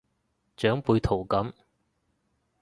[0.57, 1.53] 長輩圖噉